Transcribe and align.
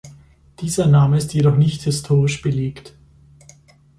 Dieser 0.61 0.87
Name 0.87 1.19
ist 1.19 1.31
jedoch 1.35 1.55
nicht 1.55 1.83
historisch 1.83 2.41
belegt. 2.41 2.95